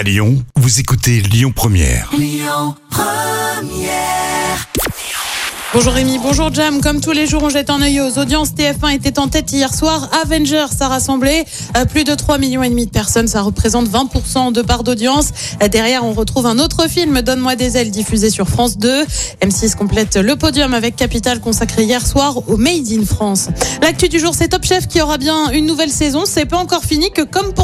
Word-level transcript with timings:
À 0.00 0.02
Lyon, 0.02 0.42
vous 0.56 0.80
écoutez 0.80 1.20
Lyon 1.20 1.52
Première. 1.54 2.10
Bonjour 5.72 5.92
Rémi, 5.92 6.18
bonjour 6.18 6.52
Jam. 6.52 6.80
Comme 6.80 7.00
tous 7.00 7.12
les 7.12 7.28
jours, 7.28 7.44
on 7.44 7.48
jette 7.48 7.70
un 7.70 7.80
œil 7.80 8.00
aux 8.00 8.18
audiences. 8.18 8.50
TF1 8.54 8.92
était 8.92 9.20
en 9.20 9.28
tête 9.28 9.52
hier 9.52 9.72
soir. 9.72 10.10
Avengers 10.20 10.66
a 10.80 10.88
rassemblé 10.88 11.44
euh, 11.76 11.84
plus 11.84 12.02
de 12.02 12.12
3 12.12 12.38
millions 12.38 12.64
et 12.64 12.68
demi 12.68 12.86
de 12.86 12.90
personnes. 12.90 13.28
Ça 13.28 13.40
représente 13.42 13.88
20% 13.88 14.52
de 14.52 14.62
part 14.62 14.82
d'audience. 14.82 15.28
Euh, 15.62 15.68
Derrière, 15.68 16.04
on 16.04 16.12
retrouve 16.12 16.46
un 16.46 16.58
autre 16.58 16.88
film, 16.88 17.22
Donne-moi 17.22 17.54
des 17.54 17.76
ailes, 17.76 17.92
diffusé 17.92 18.30
sur 18.30 18.48
France 18.48 18.78
2. 18.78 19.04
M6 19.42 19.76
complète 19.76 20.16
le 20.16 20.34
podium 20.34 20.74
avec 20.74 20.96
Capital 20.96 21.38
consacré 21.38 21.84
hier 21.84 22.04
soir 22.04 22.48
au 22.48 22.56
Made 22.56 22.90
in 22.90 23.04
France. 23.04 23.46
L'actu 23.80 24.08
du 24.08 24.18
jour, 24.18 24.34
c'est 24.34 24.48
Top 24.48 24.64
Chef 24.64 24.88
qui 24.88 25.00
aura 25.00 25.18
bien 25.18 25.50
une 25.52 25.66
nouvelle 25.66 25.92
saison. 25.92 26.24
C'est 26.26 26.46
pas 26.46 26.58
encore 26.58 26.82
fini 26.82 27.12
que 27.12 27.22
comme 27.22 27.52
pour 27.54 27.59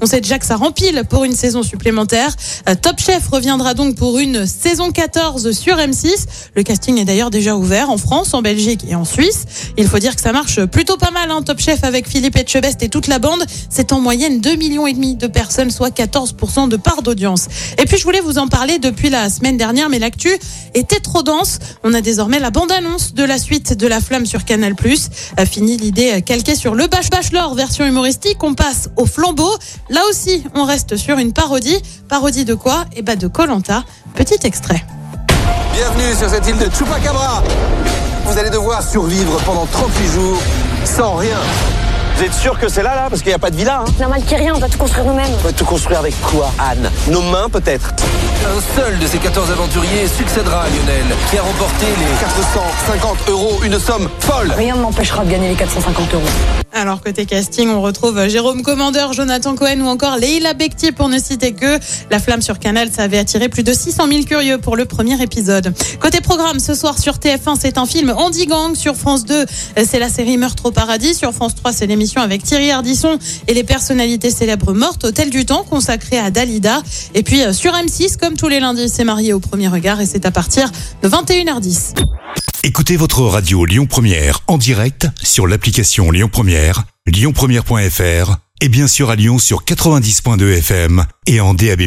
On 0.00 0.06
sait 0.06 0.20
déjà 0.20 0.38
que 0.38 0.46
ça 0.46 0.56
rempile 0.56 1.04
pour 1.08 1.24
une 1.24 1.34
saison 1.34 1.62
supplémentaire. 1.62 2.34
Euh, 2.68 2.74
Top 2.74 2.98
Chef 2.98 3.28
reviendra 3.28 3.74
donc 3.74 3.96
pour 3.96 4.18
une 4.18 4.46
saison 4.46 4.90
14 4.90 5.52
sur 5.52 5.76
M6. 5.76 6.26
Le 6.54 6.62
casting 6.62 6.98
est 6.98 7.04
d'ailleurs 7.04 7.30
déjà 7.30 7.56
ouvert 7.56 7.90
en 7.90 7.98
France, 7.98 8.34
en 8.34 8.42
Belgique 8.42 8.84
et 8.88 8.94
en 8.94 9.04
Suisse. 9.04 9.44
Il 9.76 9.86
faut 9.86 9.98
dire 9.98 10.14
que 10.14 10.20
ça 10.20 10.32
marche 10.32 10.64
plutôt 10.66 10.96
pas 10.96 11.10
mal, 11.10 11.30
hein, 11.30 11.42
Top 11.42 11.60
Chef 11.60 11.84
avec 11.84 12.08
Philippe 12.08 12.36
Etchebest 12.36 12.82
et 12.82 12.88
toute 12.88 13.06
la 13.06 13.18
bande. 13.18 13.44
C'est 13.70 13.92
en 13.92 14.00
moyenne 14.00 14.40
2 14.40 14.56
millions 14.56 14.86
et 14.86 14.92
demi 14.92 15.16
de 15.16 15.26
personnes, 15.26 15.70
soit 15.70 15.90
14% 15.90 16.68
de 16.68 16.76
part 16.76 17.02
d'audience. 17.02 17.46
Et 17.78 17.84
puis 17.84 17.98
je 17.98 18.04
voulais 18.04 18.20
vous 18.20 18.38
en 18.38 18.48
parler 18.48 18.78
depuis 18.78 19.10
la 19.10 19.30
semaine 19.30 19.56
dernière, 19.56 19.88
mais 19.88 19.98
l'actu 19.98 20.30
était 20.74 21.00
trop 21.00 21.22
dense. 21.22 21.58
On 21.84 21.94
a 21.94 22.00
désormais 22.00 22.38
la 22.38 22.50
bande-annonce 22.50 23.14
de 23.14 23.24
la 23.24 23.38
suite 23.38 23.76
de 23.76 23.86
La 23.86 24.00
Flamme 24.00 24.26
sur 24.26 24.44
Canal+. 24.44 24.74
A 25.36 25.46
fini 25.46 25.76
l'idée 25.76 26.22
calquée 26.22 26.54
sur 26.54 26.74
le 26.74 26.86
Bash 26.86 27.10
Bachelor 27.10 27.54
version 27.54 27.84
humoristique. 27.84 28.42
On 28.42 28.54
passe 28.54 28.90
au 28.96 29.06
flambeau. 29.06 29.50
Là 29.90 30.00
aussi, 30.08 30.44
on 30.54 30.64
reste 30.64 30.96
sur 30.96 31.18
une 31.18 31.32
parodie. 31.32 31.80
Parodie 32.08 32.44
de 32.44 32.54
quoi? 32.54 32.84
Eh 32.96 33.02
ben 33.02 33.16
de 33.16 33.26
Colanta. 33.26 33.84
Petit 34.14 34.38
extrait. 34.44 34.84
Bienvenue 35.74 36.14
sur 36.18 36.28
cette 36.28 36.46
île 36.46 36.58
de 36.58 36.68
Chupacabra. 36.74 37.42
Vous 38.26 38.38
allez 38.38 38.50
devoir 38.50 38.82
survivre 38.82 39.40
pendant 39.44 39.66
38 39.66 40.06
jours 40.08 40.38
sans 40.84 41.16
rien. 41.16 41.38
Vous 42.16 42.24
êtes 42.24 42.34
sûr 42.34 42.58
que 42.58 42.68
c'est 42.68 42.82
là, 42.82 42.94
là 42.94 43.06
Parce 43.08 43.22
qu'il 43.22 43.30
n'y 43.30 43.34
a 43.34 43.38
pas 43.38 43.50
de 43.50 43.56
villa, 43.56 43.80
hein 43.80 43.92
Normal 43.98 44.22
qu'il 44.22 44.32
y 44.32 44.34
ait 44.34 44.44
rien, 44.44 44.54
on 44.54 44.58
va 44.58 44.68
tout 44.68 44.78
construire 44.78 45.06
nous-mêmes. 45.06 45.32
On 45.40 45.44
va 45.46 45.52
tout 45.52 45.64
construire 45.64 45.98
avec 46.00 46.14
quoi, 46.22 46.52
Anne 46.58 46.90
Nos 47.10 47.22
mains, 47.22 47.48
peut-être 47.50 47.92
Un 48.44 48.76
seul 48.80 48.98
de 48.98 49.06
ces 49.06 49.18
14 49.18 49.50
aventuriers 49.50 50.06
succédera 50.06 50.62
à 50.62 50.68
Lionel, 50.68 51.04
qui 51.30 51.38
a 51.38 51.42
remporté 51.42 51.86
les 51.86 52.20
450 52.20 53.28
euros, 53.28 53.60
une 53.64 53.78
somme 53.78 54.08
folle 54.20 54.52
Rien 54.56 54.76
ne 54.76 54.82
m'empêchera 54.82 55.24
de 55.24 55.30
gagner 55.30 55.48
les 55.48 55.54
450 55.54 56.14
euros. 56.14 56.22
Alors 56.74 57.02
côté 57.02 57.26
casting, 57.26 57.68
on 57.68 57.82
retrouve 57.82 58.28
Jérôme 58.28 58.62
Commandeur, 58.62 59.12
Jonathan 59.12 59.54
Cohen 59.54 59.80
ou 59.82 59.88
encore 59.88 60.16
Leila 60.16 60.54
Bekti 60.54 60.90
pour 60.90 61.10
ne 61.10 61.18
citer 61.18 61.52
que. 61.52 61.78
La 62.10 62.18
flamme 62.18 62.40
sur 62.40 62.58
Canal, 62.58 62.88
ça 62.90 63.02
avait 63.02 63.18
attiré 63.18 63.50
plus 63.50 63.62
de 63.62 63.74
600 63.74 64.08
000 64.08 64.22
curieux 64.22 64.56
pour 64.56 64.74
le 64.76 64.86
premier 64.86 65.20
épisode. 65.22 65.74
Côté 66.00 66.22
programme, 66.22 66.60
ce 66.60 66.74
soir 66.74 66.98
sur 66.98 67.16
TF1, 67.16 67.56
c'est 67.60 67.76
un 67.76 67.84
film 67.84 68.14
Andy 68.16 68.46
Gang. 68.46 68.74
Sur 68.74 68.96
France 68.96 69.26
2, 69.26 69.44
c'est 69.84 69.98
la 69.98 70.08
série 70.08 70.38
Meurtre 70.38 70.64
au 70.66 70.70
paradis. 70.70 71.14
Sur 71.14 71.32
France 71.32 71.54
3, 71.56 71.72
c'est 71.72 71.86
l'émission 71.86 72.11
avec 72.20 72.42
Thierry 72.42 72.70
Ardisson 72.70 73.18
et 73.48 73.54
les 73.54 73.64
personnalités 73.64 74.30
célèbres 74.30 74.72
mortes. 74.72 75.04
Hôtel 75.04 75.30
du 75.30 75.44
temps 75.44 75.64
consacré 75.64 76.18
à 76.18 76.30
Dalida. 76.30 76.82
Et 77.14 77.22
puis 77.22 77.42
euh, 77.42 77.52
sur 77.52 77.72
M6, 77.72 78.16
comme 78.16 78.36
tous 78.36 78.48
les 78.48 78.60
lundis, 78.60 78.88
c'est 78.88 79.04
marié 79.04 79.32
au 79.32 79.40
premier 79.40 79.68
regard 79.68 80.00
et 80.00 80.06
c'est 80.06 80.26
à 80.26 80.30
partir 80.30 80.70
de 81.02 81.08
21h10. 81.08 81.94
Écoutez 82.64 82.96
votre 82.96 83.22
radio 83.22 83.64
Lyon 83.64 83.86
Première 83.86 84.40
en 84.46 84.56
direct 84.56 85.08
sur 85.22 85.46
l'application 85.46 86.10
Lyon 86.10 86.28
Première, 86.30 86.84
lyonpremière.fr 87.06 88.36
et 88.60 88.68
bien 88.68 88.86
sûr 88.86 89.10
à 89.10 89.16
Lyon 89.16 89.38
sur 89.40 89.64
90.2 89.64 90.58
FM 90.58 91.04
et 91.26 91.40
en 91.40 91.54
DAB+. 91.54 91.82